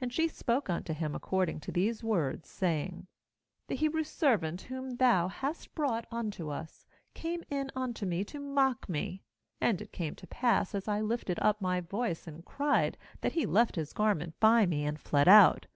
17And 0.00 0.12
she 0.12 0.28
spoke 0.28 0.70
unto 0.70 0.94
him 0.94 1.14
according 1.14 1.60
to 1.60 1.70
these 1.70 2.02
words, 2.02 2.48
saying: 2.48 3.06
'The 3.66 3.74
Hebrew 3.76 4.02
servant, 4.02 4.62
whom 4.62 4.92
thou 4.96 5.28
bast 5.28 5.74
brought 5.74 6.06
unto 6.10 6.48
us, 6.48 6.86
came 7.12 7.44
in 7.50 7.70
unto 7.76 8.06
me 8.06 8.24
to 8.24 8.40
mock 8.40 8.88
me. 8.88 9.22
18And 9.60 9.80
it 9.82 9.92
came 9.92 10.14
to 10.14 10.26
pass, 10.26 10.74
as 10.74 10.88
I 10.88 11.02
lifted 11.02 11.38
up 11.40 11.60
my 11.60 11.82
voice 11.82 12.26
and 12.26 12.46
cried, 12.46 12.96
that 13.20 13.32
he 13.32 13.44
left 13.44 13.76
his 13.76 13.92
garment 13.92 14.40
by 14.40 14.64
me, 14.64 14.86
and 14.86 14.98
fled 14.98 15.28
out.' 15.28 15.66